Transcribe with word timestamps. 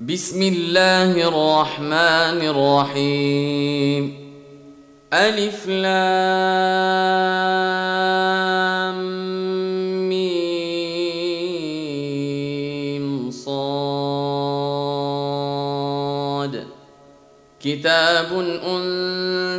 بسم 0.00 0.42
الله 0.42 1.28
الرحمن 1.28 2.40
الرحيم. 2.40 4.04
ألف 5.12 5.68
لام 5.68 6.00
ميم 10.08 10.40
صاد. 13.30 13.50
كتاب 17.60 18.32
أنزل 18.64 19.39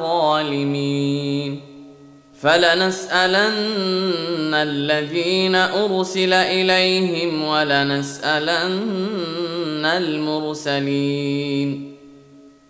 ظالمين. 0.00 1.60
فلنسألن 2.42 4.54
الذين 4.54 5.54
أرسل 5.54 6.32
إليهم 6.32 7.44
ولنسألن 7.44 9.84
المرسلين. 9.84 11.96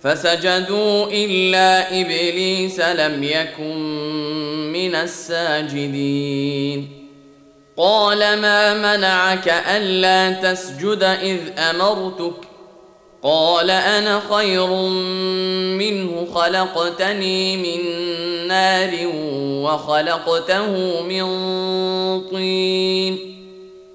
فسجدوا 0.00 1.06
إلا 1.12 2.00
إبليس 2.00 2.80
لم 2.80 3.22
يكن 3.22 3.76
من 4.72 4.94
الساجدين. 4.94 6.88
قال 7.76 8.18
ما 8.18 8.74
منعك 8.74 9.48
ألا 9.76 10.30
تسجد 10.30 11.02
إذ 11.02 11.38
أمرتك؟ 11.58 12.34
قال 13.22 13.70
أنا 13.70 14.22
خير 14.30 14.66
منه 15.76 16.26
خلقتني 16.34 17.56
من 17.56 17.80
نار 18.48 18.90
وخلقته 19.62 21.02
من 21.02 21.24
طين. 22.30 23.35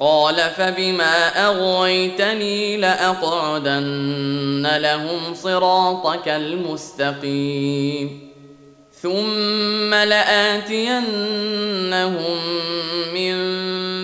قال 0.00 0.36
فبما 0.36 1.46
أغويتني 1.46 2.76
لأقعدن 2.76 4.68
لهم 4.76 5.34
صراطك 5.34 6.28
المستقيم 6.28 8.28
ثم 9.02 9.94
لآتينهم 9.94 11.02
من 13.14 13.34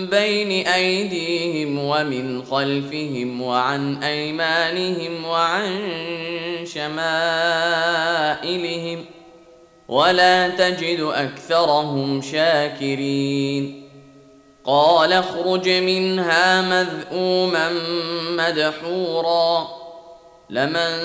بين 0.05 0.67
أيديهم 0.67 1.79
ومن 1.79 2.43
خلفهم 2.43 3.41
وعن 3.41 4.03
أيمانهم 4.03 5.25
وعن 5.25 5.87
شمائلهم 6.73 7.05
ولا 9.87 10.49
تجد 10.49 10.99
أكثرهم 10.99 12.21
شاكرين 12.21 13.84
قال 14.65 15.13
اخرج 15.13 15.69
منها 15.69 16.61
مذءوما 16.61 17.71
مدحورا. 18.29 19.67
لمن 20.49 20.97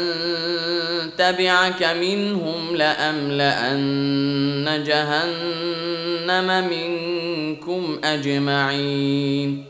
تبعك 1.19 1.83
منهم 1.83 2.77
لأملأن 2.77 3.85
جهنم 4.87 6.69
منكم 6.71 8.01
أجمعين. 8.05 9.70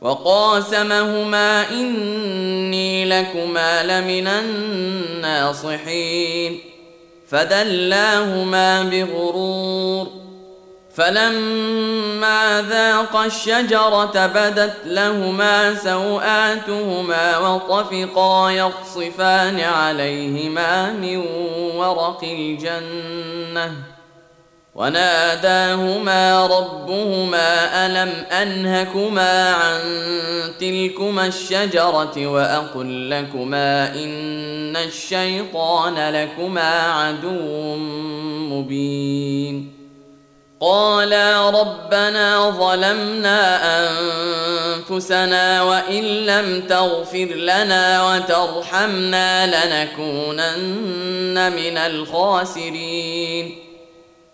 وقاسمهما 0.00 1.70
إني 1.70 3.04
لكما 3.04 3.82
لمن 3.82 4.26
الناصحين. 4.26 6.60
فدلاهما 7.30 8.82
بغرور. 8.82 10.06
فلما 10.94 12.64
ذاقا 12.68 13.26
الشجرة 13.26 14.26
بدت 14.26 14.76
لهما 14.84 15.74
سوآتهما 15.74 17.38
وطفقا 17.38 18.50
يخصفان 18.50 19.60
عليهما 19.60 20.92
من 20.92 21.16
ورق 21.76 22.20
الجنة. 22.22 23.97
وناداهما 24.78 26.46
ربهما 26.46 27.86
ألم 27.86 28.12
أنهكما 28.42 29.52
عن 29.52 29.80
تلكما 30.60 31.26
الشجرة 31.26 32.26
وأقل 32.26 33.10
لكما 33.10 33.94
إن 33.94 34.76
الشيطان 34.76 36.14
لكما 36.14 36.80
عدو 36.80 37.76
مبين 38.54 39.78
قالا 40.60 41.50
ربنا 41.50 42.50
ظلمنا 42.50 43.60
أنفسنا 44.90 45.62
وإن 45.62 46.02
لم 46.04 46.60
تغفر 46.68 47.26
لنا 47.34 48.14
وترحمنا 48.14 49.46
لنكونن 49.46 50.72
من 51.52 51.78
الخاسرين 51.78 53.67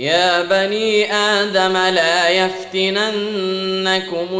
يا 0.00 0.42
بني 0.42 1.12
آدم 1.14 1.76
لا 1.76 2.28
يفتننكم 2.28 2.80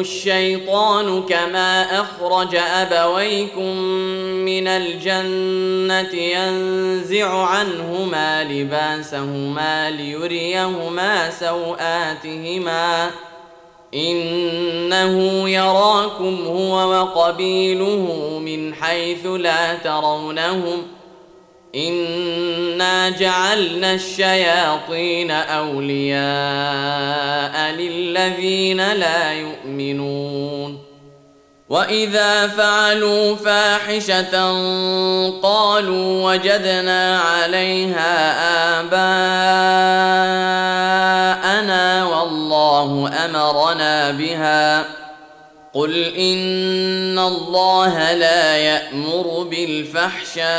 الشيطان 0.00 1.22
كما 1.22 2.00
أخرج 2.00 2.56
أبويكم 2.56 3.76
من 4.44 4.68
الجنة 4.68 6.14
ينزع 6.14 7.44
عنهما 7.44 8.44
لباسهما 8.44 9.90
ليريهما 9.90 11.30
سوآتهما 11.30 13.10
إنه 13.94 15.48
يراكم 15.48 16.44
هو 16.46 16.90
وقبيله 16.92 18.38
من 18.44 18.74
حيث 18.74 19.26
لا 19.26 19.74
ترونهم 19.74 20.99
انا 21.74 23.10
جعلنا 23.10 23.94
الشياطين 23.94 25.30
اولياء 25.30 26.20
للذين 27.72 28.92
لا 28.92 29.32
يؤمنون 29.32 30.90
واذا 31.68 32.46
فعلوا 32.46 33.36
فاحشه 33.36 34.50
قالوا 35.42 36.32
وجدنا 36.32 37.20
عليها 37.20 38.40
اباءنا 38.80 39.00
والله 42.04 43.10
امرنا 43.24 44.10
بها 44.10 44.84
قل 45.74 46.04
ان 46.04 47.18
الله 47.18 48.12
لا 48.12 48.56
يامر 48.56 49.46
بالفحشاء 49.50 50.50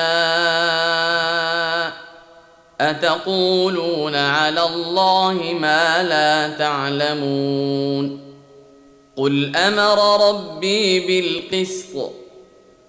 اتقولون 2.81 4.15
على 4.15 4.63
الله 4.65 5.33
ما 5.59 6.03
لا 6.03 6.57
تعلمون 6.57 8.19
قل 9.15 9.55
أمر 9.55 10.29
ربي 10.29 10.99
بالقسط 10.99 12.11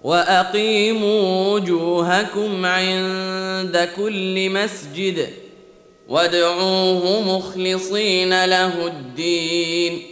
واقيموا 0.02 1.54
وجوهكم 1.54 2.66
عند 2.66 3.88
كل 3.96 4.50
مسجد 4.50 5.28
وادعوه 6.08 7.22
مخلصين 7.36 8.44
له 8.44 8.86
الدين 8.86 10.11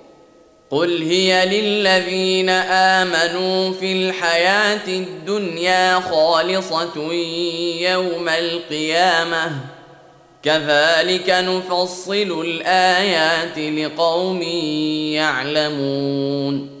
قل 0.71 1.03
هي 1.03 1.45
للذين 1.45 2.49
امنوا 2.49 3.73
في 3.73 3.93
الحياة 3.93 4.87
الدنيا 4.87 5.99
خالصه 5.99 7.13
يوم 7.81 8.29
القيامه 8.29 9.51
كذلك 10.43 11.29
نفصل 11.29 12.41
الايات 12.45 13.57
لقوم 13.57 14.41
يعلمون 15.11 16.80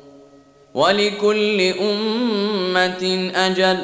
ولكل 0.73 1.73
أمة 1.81 3.31
أجل 3.35 3.77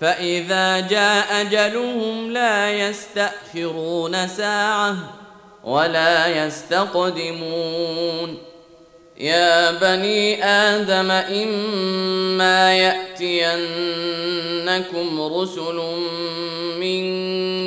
فإذا 0.00 0.80
جاء 0.80 1.40
أجلهم 1.40 2.30
لا 2.30 2.72
يستأخرون 2.72 4.28
ساعة 4.28 4.96
ولا 5.64 6.46
يستقدمون. 6.46 8.38
يا 9.20 9.70
بني 9.70 10.44
آدم 10.44 11.10
إما 11.10 12.74
يأتينكم 12.74 13.60
رسل 15.20 15.80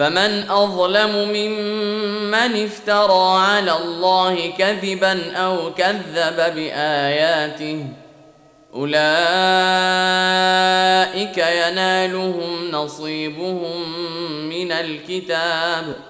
فمن 0.00 0.50
أظلم 0.50 1.28
ممن 1.28 2.64
افترى 2.64 3.38
على 3.40 3.72
الله 3.72 4.50
كذبا 4.58 5.36
أو 5.36 5.74
كذب 5.74 6.36
بآياته 6.36 7.86
أولئك 8.74 8.98
ينالهم 11.38 12.70
نصيبهم 12.70 13.98
من 14.48 14.72
الكتاب. 14.72 16.09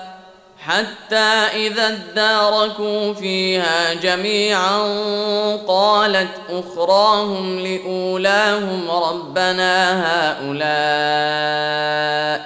حتى 0.65 1.15
إذا 1.55 1.87
اداركوا 1.87 3.13
فيها 3.13 3.93
جميعا 3.93 4.77
قالت 5.67 6.31
أخراهم 6.49 7.59
لأولاهم 7.59 8.91
ربنا 8.91 10.03
هؤلاء 10.05 10.81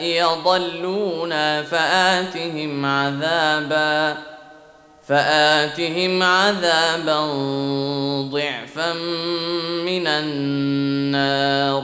يضلونا 0.03 1.63
فآتهم 1.63 2.85
عذابا 2.85 4.17
فآتهم 5.07 6.23
عذابا 6.23 7.19
ضعفا 8.31 8.93
من 9.85 10.07
النار 10.07 11.83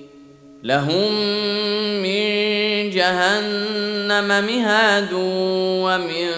لهم 0.63 1.11
من 2.01 2.89
جهنم 2.89 4.27
مهاد 4.27 5.09
ومن 5.13 6.31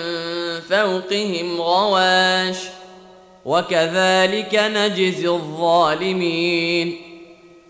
فوقهم 0.69 1.61
غواش 1.61 2.57
وكذلك 3.45 4.55
نجزي 4.55 5.27
الظالمين 5.27 7.12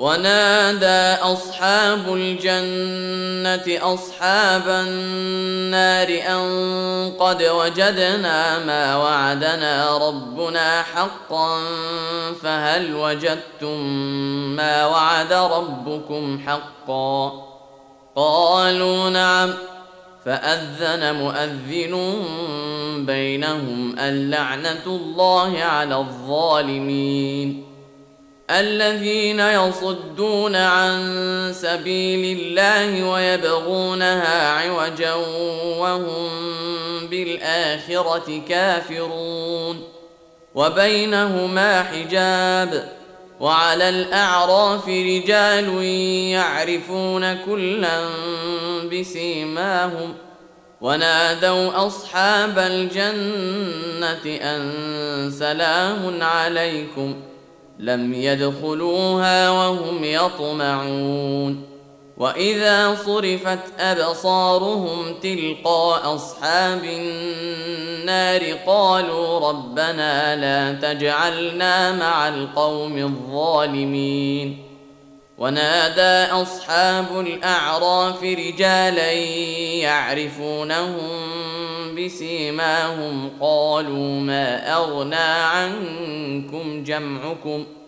ونادى 0.00 1.22
أصحاب 1.22 2.14
الجنة 2.14 3.94
أصحاب 3.94 4.68
النار 4.68 6.08
أن 6.08 6.42
قد 7.18 7.42
وجدنا 7.42 8.58
ما 8.58 8.96
وعدنا 8.96 9.98
ربنا 10.08 10.82
حقا 10.82 11.58
فهل 12.42 12.94
وجدتم 12.94 13.80
ما 14.56 14.86
وعد 14.86 15.32
ربكم 15.32 16.40
حقا؟ 16.46 17.32
قالوا 18.16 19.10
نعم. 19.10 19.54
فأذن 20.24 21.14
مؤذن 21.14 21.94
بينهم 23.06 23.98
اللعنه 23.98 24.86
الله 24.86 25.58
على 25.62 25.96
الظالمين. 25.96 27.69
الذين 28.58 29.40
يصدون 29.40 30.56
عن 30.56 31.52
سبيل 31.54 32.38
الله 32.38 33.04
ويبغونها 33.08 34.48
عوجا 34.48 35.14
وهم 35.78 36.28
بالآخرة 37.10 38.42
كافرون. 38.48 39.84
وبينهما 40.54 41.82
حجاب. 41.82 42.88
وعلى 43.40 43.88
الأعراف 43.88 44.88
رجال 44.88 45.82
يعرفون 46.32 47.34
كلا 47.34 48.04
بسيماهم. 48.92 50.14
ونادوا 50.80 51.86
أصحاب 51.86 52.58
الجنة 52.58 54.36
أن 54.42 55.32
سلام 55.38 56.22
عليكم. 56.22 57.29
لم 57.80 58.14
يدخلوها 58.14 59.50
وهم 59.50 60.04
يطمعون. 60.04 61.62
وإذا 62.16 62.94
صرفت 62.94 63.58
أبصارهم 63.78 65.14
تلقاء 65.22 66.14
أصحاب 66.14 66.84
النار 66.84 68.42
قالوا 68.66 69.48
ربنا 69.48 70.36
لا 70.36 70.92
تجعلنا 70.92 71.92
مع 71.92 72.28
القوم 72.28 72.98
الظالمين. 72.98 74.69
ونادى 75.40 76.32
أصحاب 76.32 77.20
الأعراف 77.20 78.22
رجالا 78.22 79.12
يعرفونهم 79.82 81.10
بسيماهم 81.96 83.30
قالوا 83.40 84.20
ما 84.20 84.74
أغنى 84.74 85.14
عنكم 85.16 86.84
جمعكم 86.84 87.64
ۖ 87.76 87.80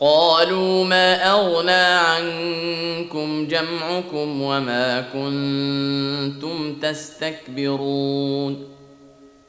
قالوا 0.00 0.84
ما 0.84 1.30
أغنى 1.30 1.72
عنكم 1.72 3.46
جمعكم 3.46 4.42
وما 4.42 5.00
كنتم 5.00 6.74
تستكبرون 6.80 8.68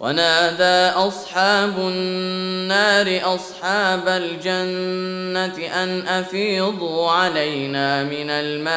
ونادى 0.00 0.96
أصحاب 0.96 1.78
النار 1.78 3.34
أصحاب 3.34 4.08
الجنة 4.08 5.66
أن 5.82 6.06
أفيضوا 6.08 7.10
علينا 7.10 8.04
من 8.04 8.30
الماء 8.30 8.74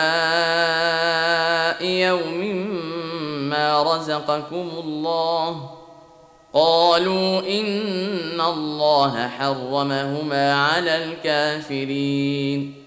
يوم 1.86 2.68
ما 3.50 3.84
رزقكم 3.84 4.70
الله. 4.84 5.70
قالوا 6.54 7.40
إن 7.40 8.42
الله 8.42 9.28
حرمهما 9.28 10.54
على 10.54 11.04
الكافرين. 11.04 12.87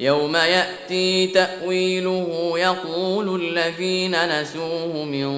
يوم 0.00 0.36
يأتي 0.36 1.26
تأويله 1.26 2.52
يقول 2.56 3.42
الذين 3.42 4.40
نسوه 4.40 5.04
من 5.04 5.28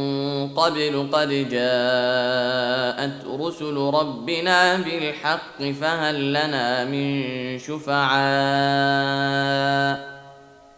قبل 0.54 1.08
قد 1.12 1.28
جاءت 1.28 3.26
رسل 3.40 3.76
ربنا 3.76 4.76
بالحق 4.76 5.62
فهل 5.80 6.30
لنا 6.30 6.84
من 6.84 7.58
شفعاء 7.58 8.16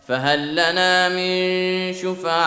فهل 0.09 0.53
لنا 0.53 1.09
من 1.09 1.93
شفعاء 1.93 2.39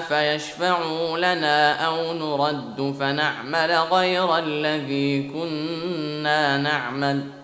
فيشفعوا 0.00 1.18
لنا 1.18 1.86
أو 1.86 2.12
نرد 2.12 2.94
فنعمل 3.00 3.70
غير 3.90 4.38
الذي 4.38 5.22
كنا 5.22 6.56
نعمل 6.56 7.43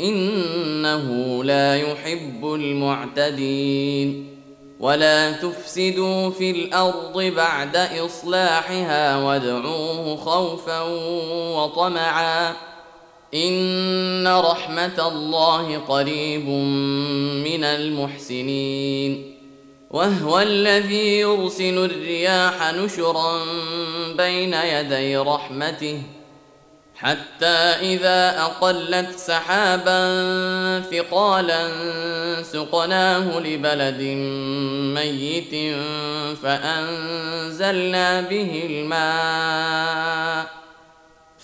إنه 0.00 1.44
لا 1.44 1.76
يحب 1.76 2.54
المعتدين. 2.54 4.36
ولا 4.80 5.32
تفسدوا 5.32 6.30
في 6.30 6.50
الأرض 6.50 7.22
بعد 7.22 7.76
إصلاحها 7.76 9.16
وادعوه 9.16 10.16
خوفا 10.16 10.82
وطمعا. 11.56 12.52
إن 13.34 14.28
رحمة 14.28 15.08
الله 15.08 15.78
قريب 15.78 16.48
من 17.44 17.64
المحسنين. 17.64 19.36
وهو 19.90 20.40
الذي 20.40 21.18
يرسل 21.18 21.84
الرياح 21.84 22.74
نشرا 22.74 23.38
بين 24.16 24.54
يدي 24.54 25.16
رحمته. 25.16 26.02
حتى 26.96 27.46
إذا 27.94 28.40
أقلت 28.40 29.10
سحابا 29.18 30.00
ثقالا 30.80 31.68
سقناه 32.42 33.38
لبلد 33.40 34.02
ميت 34.94 35.74
فأنزلنا 36.42 38.20
به 38.20 38.62
الماء 38.70 40.46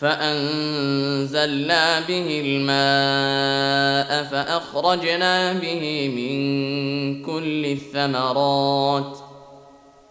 فأنزلنا 0.02 2.00
به 2.00 2.42
الماء 2.44 4.24
فأخرجنا 4.24 5.52
به 5.52 6.08
من 6.16 7.22
كل 7.22 7.66
الثمرات 7.66 9.31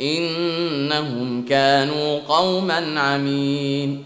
إنهم 0.00 1.44
كانوا 1.44 2.20
قوما 2.28 3.00
عمين. 3.00 4.04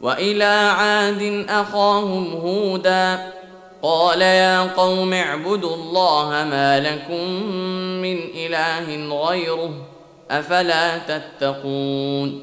وإلى 0.00 0.44
عاد 0.44 1.46
أخاهم 1.48 2.32
هودا 2.32 3.32
قال 3.82 4.22
يا 4.22 4.62
قوم 4.62 5.12
اعبدوا 5.12 5.74
الله 5.74 6.28
ما 6.30 6.80
لكم 6.80 7.42
من 8.02 8.18
إله 8.34 9.16
غيره 9.26 9.70
أفلا 10.30 10.98
تتقون. 10.98 12.42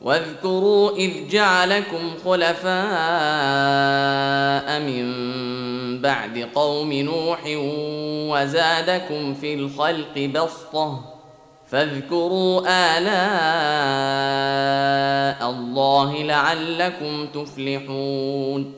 واذكروا 0.00 0.96
إذ 0.96 1.28
جعلكم 1.28 2.12
خلفاء 2.24 2.70
من 4.80 5.10
بعد 6.00 6.48
قوم 6.54 6.92
نوح 6.92 7.40
وزادكم 8.30 9.34
في 9.34 9.54
الخلق 9.54 10.18
بسطة 10.34 11.00
فاذكروا 11.70 12.60
آلاء 12.68 13.10
الله 15.50 16.22
لعلكم 16.22 17.26
تفلحون 17.26 18.74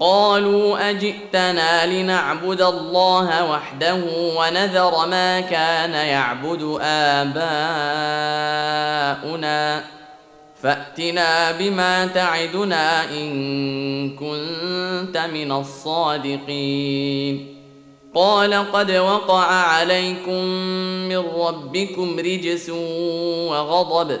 قالوا 0.00 0.90
أجئتنا 0.90 1.86
لنعبد 1.86 2.62
الله 2.62 3.50
وحده 3.50 4.00
ونذر 4.38 5.06
ما 5.06 5.40
كان 5.40 5.92
يعبد 5.92 6.78
آباؤنا 6.82 7.58
فأتنا 10.62 11.52
بما 11.52 12.06
تعدنا 12.06 13.10
إن 13.10 14.10
كنت 14.10 15.18
من 15.34 15.52
الصادقين. 15.52 17.54
قال 18.14 18.72
قد 18.72 18.90
وقع 18.90 19.44
عليكم 19.44 20.44
من 21.08 21.16
ربكم 21.16 22.18
رجس 22.18 22.70
وغضب. 23.50 24.20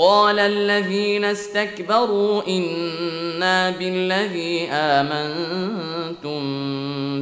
قال 0.00 0.38
الذين 0.38 1.24
استكبروا 1.24 2.42
إنا 2.48 3.70
بالذي 3.70 4.68
آمنتم 4.72 6.40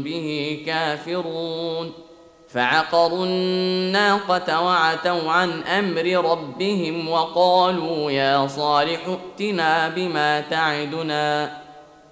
به 0.02 0.58
كافرون. 0.66 1.92
فعقروا 2.48 3.24
الناقة 3.26 4.60
وعتوا 4.60 5.30
عن 5.30 5.62
أمر 5.62 6.30
ربهم 6.30 7.08
وقالوا 7.08 8.10
يا 8.10 8.46
صالح 8.46 9.00
ائتنا 9.08 9.88
بما 9.88 10.40
تعدنا. 10.40 11.58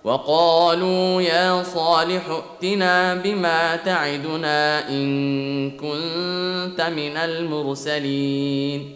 وقالوا 0.04 1.22
يا 1.22 1.62
صالح 1.62 2.22
ائتنا 2.28 3.14
بما 3.14 3.76
تعدنا 3.76 4.88
إن 4.88 5.70
كنت 5.70 6.80
من 6.80 7.16
المرسلين. 7.16 8.95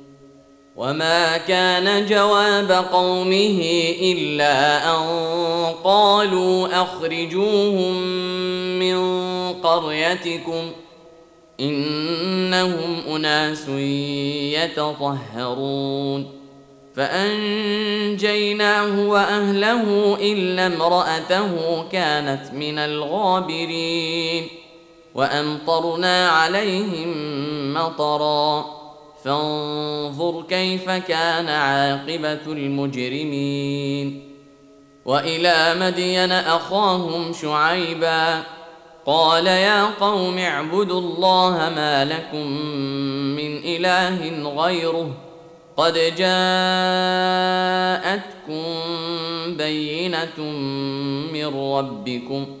وما 0.81 1.37
كان 1.37 2.05
جواب 2.05 2.71
قومه 2.71 3.61
الا 4.01 4.89
ان 4.95 5.05
قالوا 5.83 6.81
اخرجوهم 6.81 7.93
من 8.79 8.97
قريتكم 9.53 10.71
انهم 11.59 13.01
اناس 13.15 13.69
يتطهرون 14.57 16.27
فانجيناه 16.95 19.07
واهله 19.07 20.17
الا 20.21 20.67
امراته 20.67 21.83
كانت 21.91 22.53
من 22.53 22.77
الغابرين 22.77 24.47
وامطرنا 25.15 26.29
عليهم 26.29 27.13
مطرا 27.73 28.80
فانظر 29.23 30.43
كيف 30.49 30.89
كان 30.89 31.47
عاقبة 31.47 32.45
المجرمين. 32.47 34.31
وإلى 35.05 35.75
مدين 35.79 36.31
أخاهم 36.31 37.33
شعيبا 37.33 38.43
قال 39.05 39.47
يا 39.47 39.85
قوم 39.85 40.37
اعبدوا 40.37 40.99
الله 40.99 41.71
ما 41.75 42.05
لكم 42.05 42.47
من 43.35 43.57
إله 43.57 44.49
غيره 44.63 45.11
قد 45.77 45.93
جاءتكم 45.93 46.21
بينة 49.57 50.39
من 51.33 51.45
ربكم 51.45 52.60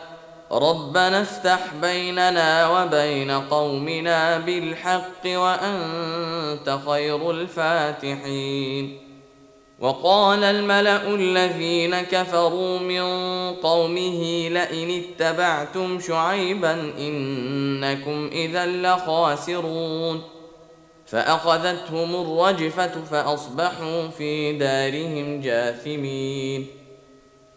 ربنا 0.51 1.21
افتح 1.21 1.59
بيننا 1.81 2.69
وبين 2.69 3.31
قومنا 3.31 4.37
بالحق 4.37 5.25
وأنت 5.25 6.79
خير 6.87 7.31
الفاتحين. 7.31 8.97
وقال 9.79 10.43
الملأ 10.43 11.07
الذين 11.07 12.01
كفروا 12.01 12.79
من 12.79 13.01
قومه 13.55 14.49
لئن 14.49 15.03
اتبعتم 15.03 15.99
شعيبا 15.99 16.93
إنكم 16.97 18.29
إذا 18.31 18.65
لخاسرون. 18.65 20.21
فأخذتهم 21.05 22.15
الرجفة 22.15 23.03
فأصبحوا 23.11 24.07
في 24.07 24.53
دارهم 24.53 25.41
جاثمين. 25.41 26.80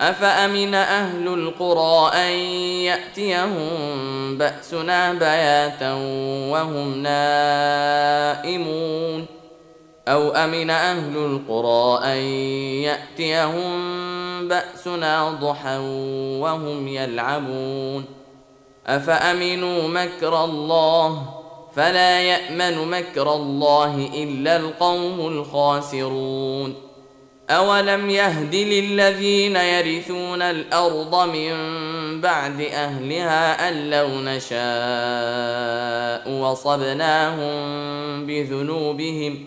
أفأمن 0.00 0.74
أهل 0.74 1.28
القرى 1.28 2.10
أن 2.14 2.32
يأتيهم 2.82 4.38
بأسنا 4.38 5.12
بياتا 5.12 5.92
وهم 6.52 7.02
نائمون؟ 7.02 8.58
أو 10.08 10.30
أمن 10.30 10.70
أهل 10.70 11.16
القرى 11.16 12.04
أن 12.04 12.18
يأتيهم 12.82 13.98
بأسنا 14.48 15.30
ضحى 15.30 15.78
وهم 16.40 16.88
يلعبون؟ 16.88 18.04
أفأمنوا 18.86 19.88
مكر 19.88 20.44
الله؟ 20.44 21.22
فلا 21.76 22.20
يأمن 22.20 22.90
مكر 22.90 23.34
الله 23.34 24.10
إلا 24.14 24.56
القوم 24.56 25.20
الخاسرون. 25.20 26.87
أولم 27.50 28.10
يهد 28.10 28.54
للذين 28.54 29.56
يرثون 29.56 30.42
الأرض 30.42 31.28
من 31.28 31.50
بعد 32.20 32.60
أهلها 32.60 33.68
أن 33.68 33.90
لو 33.90 34.08
نشاء 34.08 34.58
وصبناهم 36.30 37.56
بذنوبهم 38.26 39.44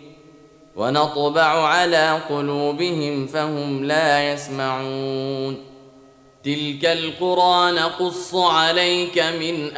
ونطبع 0.75 1.67
على 1.67 2.19
قلوبهم 2.29 3.27
فهم 3.27 3.85
لا 3.85 4.33
يسمعون 4.33 5.71
تلك 6.43 6.85
القرى 6.85 7.71
نقص 7.71 8.35
عليك 8.35 9.19
من 9.19 9.77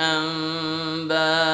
أنبائها 1.09 1.53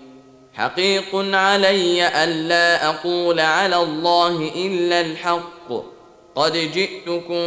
حقيق 0.61 1.15
علي 1.15 2.23
الا 2.23 2.89
أقول 2.89 3.39
على 3.39 3.75
الله 3.75 4.51
إلا 4.55 5.01
الحق. 5.01 5.73
قد 6.35 6.53
جئتكم 6.53 7.45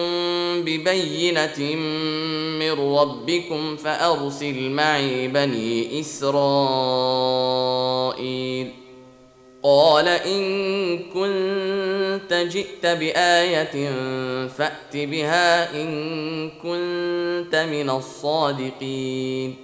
ببينة 0.64 1.74
من 2.58 2.72
ربكم 2.96 3.76
فأرسل 3.76 4.70
معي 4.70 5.28
بني 5.28 6.00
إسرائيل. 6.00 6.34
قال 9.62 10.08
إن 10.08 10.98
كنت 10.98 12.32
جئت 12.32 12.86
بآية 12.86 13.90
فأت 14.48 14.96
بها 14.96 15.82
إن 15.82 16.50
كنت 16.50 17.56
من 17.56 17.90
الصادقين. 17.90 19.63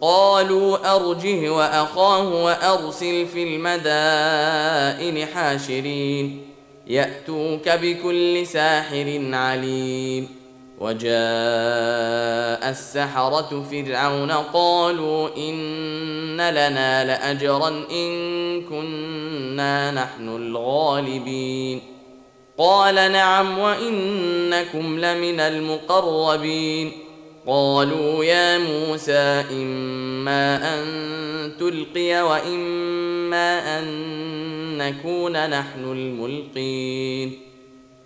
قالوا 0.00 0.96
أرجه 0.96 1.50
وأخاه 1.50 2.44
وأرسل 2.44 3.26
في 3.26 3.42
المدائن 3.42 5.26
حاشرين 5.26 6.42
يأتوك 6.86 7.68
بكل 7.68 8.46
ساحر 8.46 9.20
عليم 9.32 10.28
وجاء 10.80 11.14
السحرة 12.70 13.66
فرعون 13.70 14.30
قالوا 14.30 15.28
إن 15.36 16.36
لنا 16.36 17.04
لأجرا 17.04 17.68
إن 17.90 18.62
كنا 18.62 19.90
نحن 19.90 20.28
الغالبين 20.28 21.82
قال 22.58 22.94
نعم 22.94 23.58
وإنكم 23.58 24.98
لمن 24.98 25.40
المقربين 25.40 26.92
قالوا 27.46 28.24
يا 28.24 28.58
موسى 28.58 29.44
إما 29.50 30.74
أن 30.74 30.84
تلقي 31.60 32.22
وإما 32.22 33.78
أن 33.78 33.84
نكون 34.78 35.50
نحن 35.50 35.84
الملقين. 35.84 37.40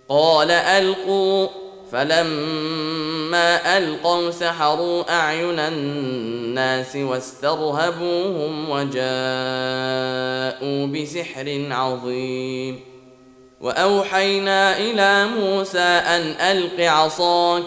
قال 0.08 0.50
ألقوا. 0.50 1.48
فلما 1.92 3.78
ألقوا 3.78 4.30
سحروا 4.30 5.12
أعين 5.12 5.58
الناس 5.58 6.96
واسترهبوهم 6.96 8.70
وجاءوا 8.70 8.96
بسحر 10.86 11.66
عظيم. 11.70 12.80
وأوحينا 13.60 14.78
إلى 14.78 15.26
موسى 15.26 15.78
أن 15.78 16.20
ألق 16.20 16.80
عصاك. 16.80 17.62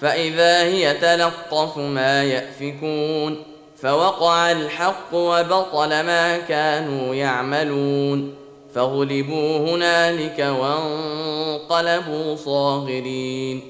فإذا 0.00 0.62
هي 0.62 0.94
تلقف 0.94 1.78
ما 1.78 2.24
يأفكون 2.24 3.42
فوقع 3.76 4.52
الحق 4.52 5.14
وبطل 5.14 5.88
ما 5.88 6.38
كانوا 6.38 7.14
يعملون 7.14 8.34
فغلبوا 8.74 9.58
هنالك 9.58 10.38
وانقلبوا 10.60 12.36
صاغرين 12.36 13.60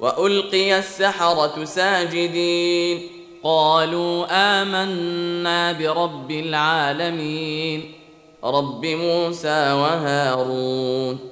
وألقي 0.00 0.78
السحرة 0.78 1.64
ساجدين 1.64 3.08
قالوا 3.42 4.26
آمنا 4.30 5.72
برب 5.72 6.30
العالمين 6.30 7.92
رب 8.44 8.86
موسى 8.86 9.72
وهارون 9.72 11.31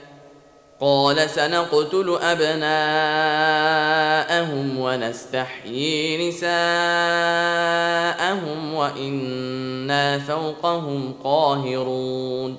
قال 0.81 1.29
سنقتل 1.29 2.17
أبناءهم 2.21 2.69
ونستحيي 4.79 6.29
نساءهم 6.29 6.51
وإنا 8.73 10.19
فوقهم 10.19 11.13
قاهرون. 11.23 12.57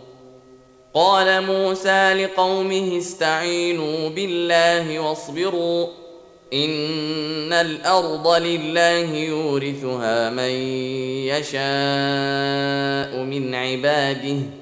قال 0.94 1.46
موسى 1.46 2.12
لقومه 2.12 2.98
استعينوا 2.98 4.08
بالله 4.08 4.98
واصبروا 4.98 5.86
إن 6.52 7.52
الأرض 7.52 8.28
لله 8.28 9.14
يورثها 9.14 10.30
من 10.30 10.50
يشاء 11.26 11.62
من 13.22 13.54
عباده. 13.54 14.61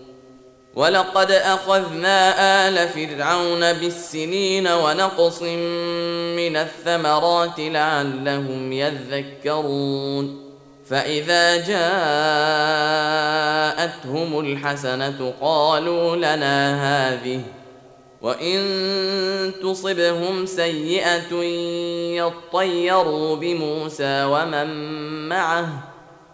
ولقد 0.75 1.31
اخذنا 1.31 2.67
ال 2.67 2.89
فرعون 2.89 3.73
بالسنين 3.73 4.67
ونقص 4.67 5.41
من 5.41 6.57
الثمرات 6.57 7.59
لعلهم 7.59 8.73
يذكرون 8.73 10.51
فاذا 10.89 11.55
جاءتهم 13.97 14.39
الحسنه 14.39 15.33
قالوا 15.41 16.15
لنا 16.15 16.75
هذه 17.13 17.41
وان 18.21 18.61
تصبهم 19.63 20.45
سيئه 20.45 21.33
يطيروا 22.15 23.35
بموسى 23.35 24.23
ومن 24.23 24.67
معه 25.29 25.90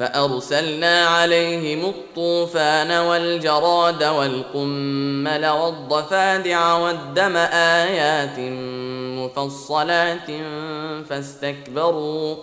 فأرسلنا 0.00 1.06
عليهم 1.06 1.84
الطوفان 1.84 2.90
والجراد 2.90 4.04
والقمل 4.04 5.46
والضفادع 5.46 6.74
والدم 6.74 7.36
آيات 7.86 8.38
مفصلات 9.18 10.30
فاستكبروا 11.08 12.36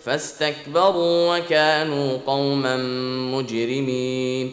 فاستكبروا 0.00 1.38
وكانوا 1.38 2.18
قوما 2.26 2.76
مجرمين 3.36 4.52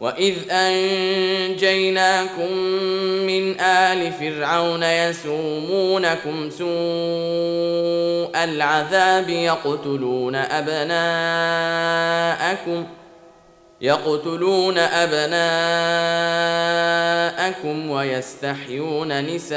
واذ 0.00 0.34
انجيناكم 0.50 2.52
من 3.26 3.60
ال 3.60 4.12
فرعون 4.12 4.82
يسومونكم 4.82 6.50
سوء 6.50 8.44
العذاب 8.44 9.28
يقتلون 9.28 10.34
ابناءكم 10.34 11.36
يقتلون 13.80 14.78
ابناءكم 14.78 15.40
ويستحيون 17.90 19.26
نساءكم 19.26 19.56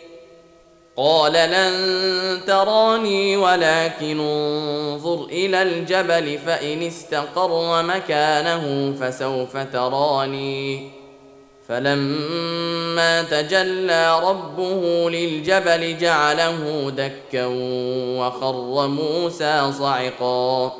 قال 0.97 1.33
لن 1.33 2.41
تراني 2.47 3.37
ولكن 3.37 4.19
انظر 4.19 5.25
إلى 5.25 5.61
الجبل 5.61 6.39
فإن 6.45 6.83
استقر 6.83 7.83
مكانه 7.83 8.93
فسوف 9.01 9.57
تراني. 9.57 10.89
فلما 11.67 13.21
تجلى 13.21 14.19
ربه 14.19 15.09
للجبل 15.09 15.97
جعله 15.97 16.89
دكا 16.89 17.45
وخر 18.19 18.87
موسى 18.87 19.71
صعقا. 19.79 20.73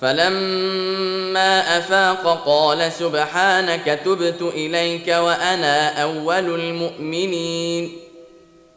فلما 0.00 1.78
أفاق 1.78 2.42
قال 2.46 2.92
سبحانك 2.92 4.00
تبت 4.04 4.42
إليك 4.42 5.08
وأنا 5.08 6.02
أول 6.02 6.60
المؤمنين. 6.60 8.03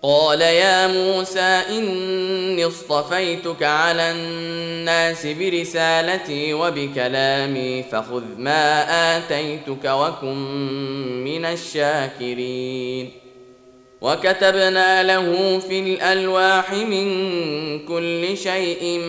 قال 0.03 0.41
يا 0.41 0.87
موسى 0.87 1.61
إني 1.69 2.65
اصطفيتك 2.65 3.63
على 3.63 4.11
الناس 4.11 5.25
برسالتي 5.25 6.53
وبكلامي 6.53 7.83
فخذ 7.83 8.23
ما 8.37 8.83
آتيتك 9.17 9.85
وكن 9.85 10.35
من 11.23 11.45
الشاكرين. 11.45 13.11
وكتبنا 14.01 15.03
له 15.03 15.59
في 15.59 15.79
الألواح 15.79 16.73
من 16.73 17.07
كل 17.85 18.37
شيء 18.37 19.01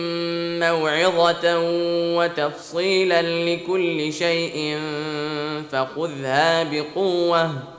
موعظة 0.59 1.59
وتفصيلا 2.17 3.21
لكل 3.21 4.13
شيء 4.13 4.79
فخذها 5.71 6.63
بقوة. 6.63 7.78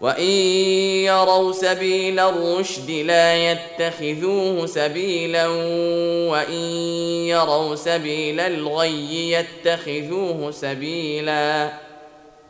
وان 0.00 0.30
يروا 1.04 1.52
سبيل 1.52 2.20
الرشد 2.20 2.90
لا 2.90 3.52
يتخذوه 3.52 4.66
سبيلا 4.66 5.46
وان 6.28 6.54
يروا 7.26 7.74
سبيل 7.74 8.40
الغي 8.40 9.32
يتخذوه 9.32 10.50
سبيلا 10.50 11.72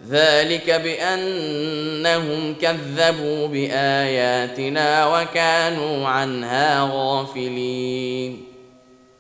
ذلك 0.08 0.70
بانهم 0.70 2.54
كذبوا 2.54 3.46
باياتنا 3.46 5.06
وكانوا 5.06 6.08
عنها 6.08 6.90
غافلين 6.92 8.49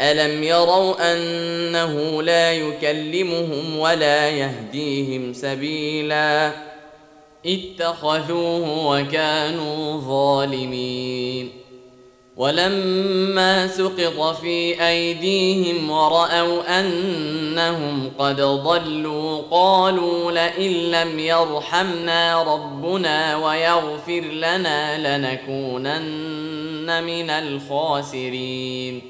الم 0.00 0.42
يروا 0.42 1.12
انه 1.12 2.22
لا 2.22 2.52
يكلمهم 2.52 3.78
ولا 3.78 4.28
يهديهم 4.28 5.32
سبيلا 5.32 6.52
اتخذوه 7.46 8.86
وكانوا 8.86 10.00
ظالمين 10.00 11.50
ولما 12.36 13.66
سقط 13.66 14.36
في 14.40 14.86
ايديهم 14.88 15.90
وراوا 15.90 16.80
انهم 16.80 18.10
قد 18.18 18.40
ضلوا 18.40 19.42
قالوا 19.50 20.32
لئن 20.32 20.70
لم 20.72 21.18
يرحمنا 21.18 22.42
ربنا 22.42 23.36
ويغفر 23.36 24.20
لنا 24.20 25.18
لنكونن 25.18 27.04
من 27.04 27.30
الخاسرين 27.30 29.09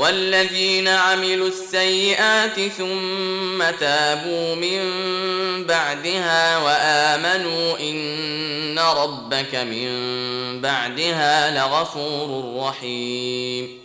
والذين 0.00 0.88
عملوا 0.88 1.48
السيئات 1.48 2.60
ثم 2.78 3.70
تابوا 3.80 4.54
من 4.54 4.80
بعدها 5.66 6.58
وآمنوا 6.58 7.78
إن 7.80 8.78
ربك 8.78 9.54
من 9.54 9.90
بعدها 10.60 11.50
لغفور 11.50 12.56
رحيم. 12.56 13.80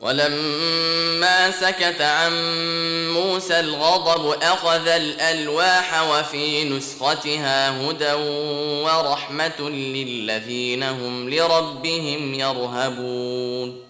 ولما 0.00 1.50
سكت 1.50 2.00
عن 2.00 2.32
موسى 3.12 3.60
الغضب 3.60 4.42
أخذ 4.42 4.88
الألواح 4.88 6.10
وفي 6.10 6.64
نسختها 6.64 7.80
هدى 7.80 8.12
ورحمة 8.82 9.70
للذين 9.70 10.82
هم 10.82 11.30
لربهم 11.30 12.34
يرهبون. 12.34 13.89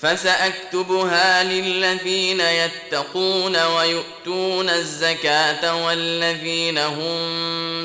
فسأكتبها 0.00 1.44
للذين 1.44 2.40
يتقون 2.40 3.56
ويؤتون 3.56 4.70
الزكاة 4.70 5.84
والذين 5.86 6.78
هم 6.78 7.18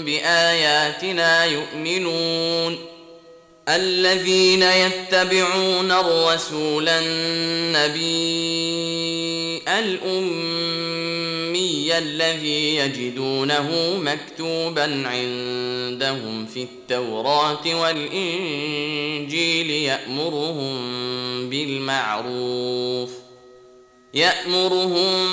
بآياتنا 0.06 1.46
يؤمنون. 1.46 2.92
الذين 3.70 4.64
يتبعون 4.64 5.92
الرسول 5.92 6.90
النبي 6.90 8.02
الأمي 9.68 10.51
الذي 11.98 12.76
يجدونه 12.76 13.98
مكتوبا 13.98 14.84
عندهم 14.84 16.46
في 16.46 16.64
التوراة 16.64 17.82
والإنجيل 17.82 19.70
يأمرهم 19.70 20.80
بالمعروف 21.50 23.10
يأمرهم 24.14 25.32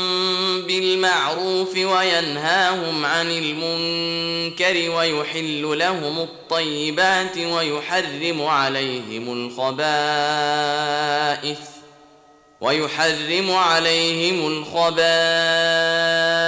بالمعروف 0.62 1.76
وينهاهم 1.76 3.04
عن 3.04 3.30
المنكر 3.30 4.90
ويحل 4.90 5.78
لهم 5.78 6.18
الطيبات 6.18 7.38
ويحرم 7.38 8.42
عليهم 8.42 9.32
الخبائث 9.32 9.88
ويحرم 12.60 13.50
عليهم 13.50 14.46
الخبائث 14.46 16.47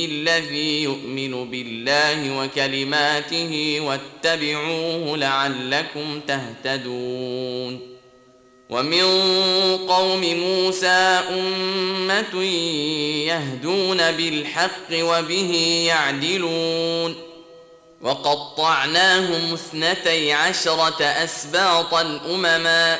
الذي 0.37 0.83
يؤمن 0.83 1.51
بالله 1.51 2.37
وكلماته 2.37 3.77
واتبعوه 3.81 5.17
لعلكم 5.17 6.21
تهتدون. 6.27 7.91
ومن 8.69 9.03
قوم 9.87 10.21
موسى 10.21 11.21
أمة 11.29 12.43
يهدون 13.25 14.11
بالحق 14.11 14.91
وبه 14.91 15.83
يعدلون. 15.87 17.15
وقطعناهم 18.01 19.53
اثنتي 19.53 20.33
عشرة 20.33 21.03
أسباطا 21.03 22.19
أمما 22.29 22.99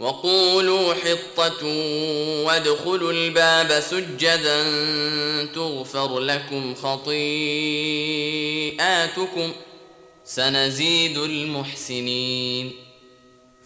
وقولوا 0.00 0.94
حطة 0.94 1.66
وادخلوا 2.44 3.12
الباب 3.12 3.80
سجدا 3.80 4.62
تغفر 5.54 6.18
لكم 6.18 6.74
خطيئاتكم 6.74 7.12
سنزيد 10.24 11.18
المحسنين. 11.18 12.72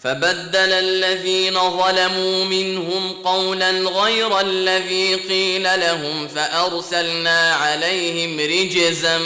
فبدل 0.00 0.72
الذين 0.72 1.54
ظلموا 1.54 2.44
منهم 2.44 3.12
قولا 3.12 3.70
غير 3.70 4.40
الذي 4.40 5.14
قيل 5.14 5.62
لهم 5.62 6.28
فأرسلنا 6.28 7.54
عليهم 7.54 8.40
رجزا 8.40 9.18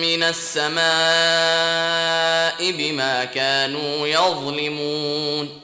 من 0.00 0.22
السماء 0.22 0.84
بما 2.70 3.24
كانوا 3.24 4.06
يظلمون. 4.06 5.63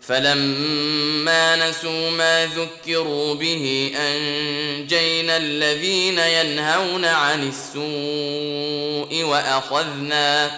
فلما 0.00 1.68
نسوا 1.68 2.10
ما 2.10 2.46
ذكروا 2.46 3.34
به 3.34 3.92
أنجينا 3.96 5.36
الذين 5.36 6.18
ينهون 6.18 7.04
عن 7.04 7.48
السوء 7.48 9.24
وأخذنا 9.24 10.50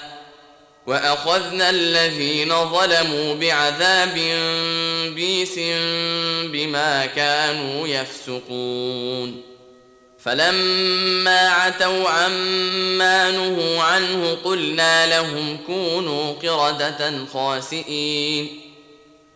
وأخذنا 0.87 1.71
الذين 1.71 2.49
ظلموا 2.49 3.35
بعذاب 3.35 4.15
بيس 5.15 5.59
بما 6.45 7.07
كانوا 7.07 7.89
يفسقون. 7.89 9.43
فلما 10.19 11.49
عتوا 11.49 12.09
عما 12.09 13.31
نهوا 13.31 13.83
عنه 13.83 14.39
قلنا 14.45 15.07
لهم 15.07 15.59
كونوا 15.67 16.33
قردة 16.33 17.27
خاسئين. 17.33 18.62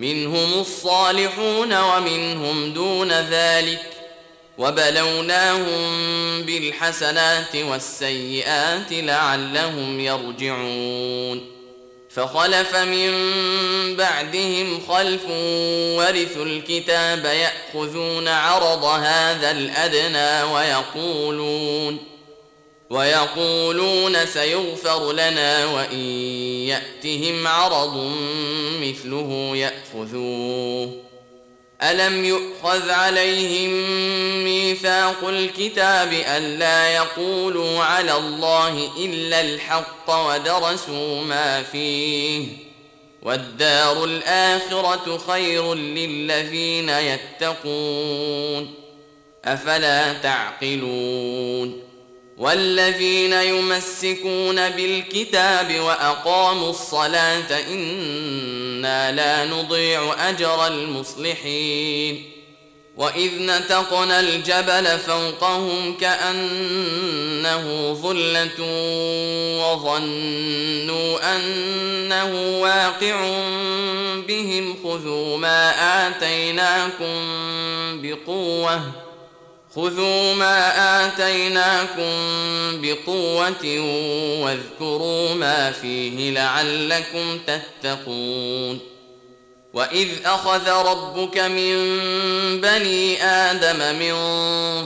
منهم 0.00 0.60
الصالحون 0.60 1.80
ومنهم 1.80 2.72
دون 2.72 3.12
ذلك 3.12 3.86
وبلوناهم 4.58 5.92
بالحسنات 6.42 7.56
والسيئات 7.56 8.92
لعلهم 8.92 10.00
يرجعون 10.00 11.50
فخلف 12.10 12.76
من 12.76 13.10
بعدهم 13.96 14.80
خلف 14.88 15.24
ورثوا 15.98 16.44
الكتاب 16.44 17.24
يأخذون 17.24 18.28
عرض 18.28 18.84
هذا 18.84 19.50
الأدنى 19.50 20.52
ويقولون 20.52 21.98
ويقولون 22.90 24.26
سيغفر 24.26 25.12
لنا 25.12 25.66
وإن 25.66 25.98
يأتهم 26.68 27.46
عرض 27.46 28.12
مثله 28.80 29.54
ياخذوه 29.94 31.02
ألم 31.82 32.24
يؤخذ 32.24 32.90
عليهم 32.90 33.70
ميثاق 34.44 35.28
الكتاب 35.28 36.12
الا 36.12 36.90
يقولوا 36.90 37.80
على 37.84 38.16
الله 38.16 38.90
إلا 39.04 39.40
الحق 39.40 40.10
ودرسوا 40.10 41.22
ما 41.22 41.62
فيه؟ 41.62 42.46
والدار 43.22 44.04
الآخرة 44.04 45.18
خير 45.26 45.74
للذين 45.74 46.88
يتقون. 46.88 48.74
أفلا 49.44 50.12
تعقلون؟ 50.12 51.82
والذين 52.38 53.32
يمسكون 53.32 54.70
بالكتاب 54.70 55.80
وأقاموا 55.80 56.70
الصلاة 56.70 57.58
إنا 58.80 59.12
لا 59.12 59.44
نضيع 59.44 60.28
أجر 60.28 60.66
المصلحين 60.66 62.30
وإذ 62.96 63.30
نتقنا 63.38 64.20
الجبل 64.20 64.98
فوقهم 64.98 65.96
كأنه 65.96 67.92
ظلة 67.92 68.60
وظنوا 69.60 71.36
أنه 71.36 72.60
واقع 72.60 73.30
بهم 74.28 74.76
خذوا 74.84 75.38
ما 75.38 75.70
آتيناكم 76.08 77.16
بقوة 78.02 78.82
خذوا 79.74 80.34
ما 80.34 81.06
آتيناكم 81.06 82.12
بقوة 82.82 83.80
واذكروا 84.42 85.34
ما 85.34 85.72
فيه 85.72 86.30
لعلكم 86.30 87.38
تتقون. 87.46 88.80
وإذ 89.72 90.08
أخذ 90.24 90.70
ربك 90.70 91.38
من 91.38 91.74
بني 92.60 93.24
آدم 93.24 93.98
من 93.98 94.14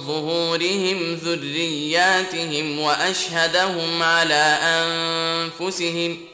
ظهورهم 0.06 1.14
ذرياتهم 1.14 2.78
وأشهدهم 2.80 4.02
على 4.02 4.58
أنفسهم 4.62 6.18
ۖ 6.30 6.33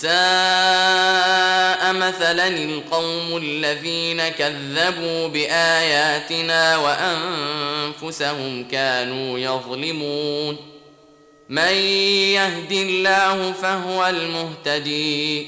ساء 0.00 1.92
مثلا 1.92 2.48
القوم 2.48 3.36
الذين 3.36 4.28
كذبوا 4.28 5.28
بآياتنا 5.28 6.76
وأنفسهم 6.76 8.68
كانوا 8.68 9.38
يظلمون. 9.38 10.56
من 11.48 11.72
يهد 12.36 12.72
الله 12.72 13.52
فهو 13.52 14.06
المهتدي 14.06 15.46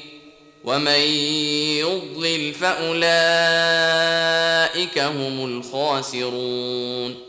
ومن 0.65 1.01
يضلل 1.81 2.55
فأولئك 2.55 2.99
هم 4.99 5.45
الخاسرون. 5.45 7.29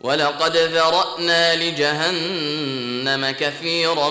ولقد 0.00 0.56
ذرأنا 0.56 1.56
لجهنم 1.56 3.30
كثيرا 3.30 4.10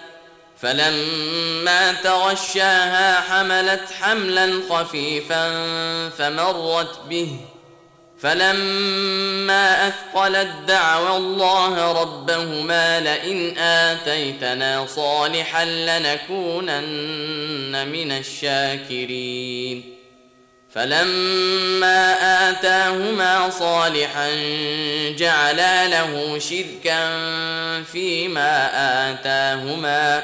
فلما 0.61 1.93
تغشاها 1.93 3.21
حملت 3.21 3.89
حملا 4.01 4.61
خفيفا 4.69 5.49
فمرت 6.17 6.99
به. 7.09 7.35
فلما 8.21 9.87
أثقلت 9.87 10.49
دعوى 10.67 11.17
الله 11.17 12.01
ربهما 12.01 12.99
لئن 12.99 13.57
آتيتنا 13.57 14.85
صالحا 14.95 15.65
لنكونن 15.65 16.81
من 17.87 18.11
الشاكرين. 18.11 19.97
فلما 20.73 22.15
آتاهما 22.49 23.49
صالحا 23.49 24.29
جعلا 25.17 25.87
له 25.87 26.39
شركا 26.39 27.09
فيما 27.83 28.69
آتاهما. 29.11 30.23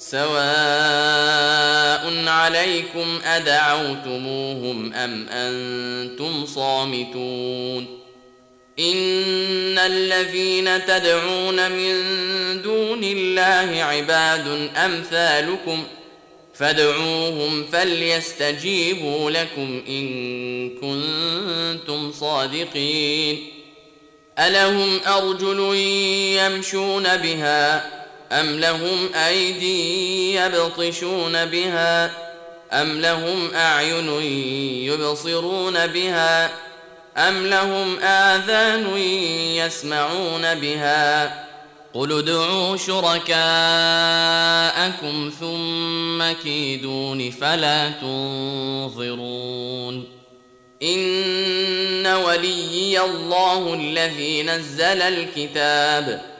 سواء 0.00 0.32
عليكم 2.28 3.20
أدعوتموهم 3.24 4.92
أم 4.92 5.28
أنتم 5.28 6.46
صامتون 6.46 7.86
إن 8.78 9.78
الذين 9.78 10.86
تدعون 10.86 11.72
من 11.72 11.92
دون 12.62 13.04
الله 13.04 13.82
عباد 13.82 14.70
أمثالكم 14.76 15.84
فادعوهم 16.54 17.64
فليستجيبوا 17.72 19.30
لكم 19.30 19.82
إن 19.88 20.70
كنتم 20.70 22.12
صادقين 22.12 23.46
ألهم 24.38 25.00
أرجل 25.06 25.74
يمشون 26.36 27.16
بها 27.16 27.99
أم 28.32 28.60
لهم 28.60 29.14
أيدي 29.14 30.34
يبطشون 30.34 31.44
بها 31.44 32.10
أم 32.72 33.00
لهم 33.00 33.54
أعين 33.54 34.08
يبصرون 34.84 35.86
بها 35.86 36.50
أم 37.16 37.46
لهم 37.46 37.98
آذان 37.98 38.96
يسمعون 39.56 40.54
بها 40.54 41.44
قل 41.94 42.18
ادعوا 42.18 42.76
شركاءكم 42.76 43.30
ثم 45.40 46.32
كيدون 46.42 47.30
فلا 47.30 47.90
تنظرون 47.90 49.40
إن 50.82 52.06
وليي 52.06 53.00
الله 53.00 53.74
الذي 53.74 54.42
نزل 54.42 55.02
الكتاب 55.02 56.39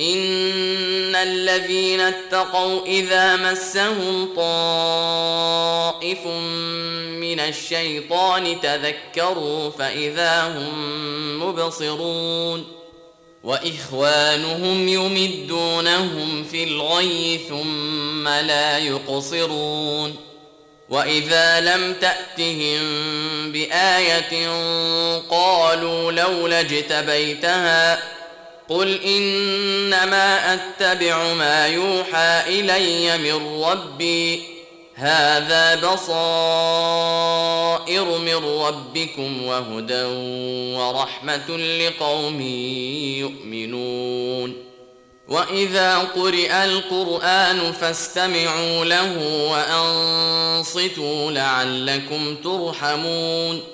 ان 0.00 1.14
الذين 1.14 2.00
اتقوا 2.00 2.86
اذا 2.86 3.36
مسهم 3.36 4.28
طائف 4.36 6.26
من 7.20 7.40
الشيطان 7.40 8.60
تذكروا 8.60 9.70
فاذا 9.70 10.42
هم 10.42 11.42
مبصرون 11.42 12.66
واخوانهم 13.44 14.88
يمدونهم 14.88 16.44
في 16.44 16.64
الغي 16.64 17.40
ثم 17.48 18.28
لا 18.28 18.78
يقصرون 18.78 20.16
واذا 20.88 21.60
لم 21.60 21.94
تاتهم 22.00 22.82
بايه 23.52 24.48
قالوا 25.30 26.12
لولا 26.12 26.60
اجتبيتها 26.60 28.14
قل 28.68 29.00
انما 29.02 30.54
اتبع 30.54 31.32
ما 31.32 31.66
يوحى 31.66 32.42
الي 32.46 33.18
من 33.18 33.64
ربي. 33.64 34.42
هذا 34.94 35.74
بصائر 35.74 36.58
من 38.18 38.44
ربكم 38.44 39.44
وهدى 39.44 40.04
ورحمه 40.76 41.56
لقوم 41.56 42.40
يؤمنون. 43.20 44.64
واذا 45.28 45.98
قرئ 45.98 46.52
القران 46.64 47.72
فاستمعوا 47.72 48.84
له 48.84 49.18
وانصتوا 49.50 51.30
لعلكم 51.30 52.36
ترحمون. 52.36 53.73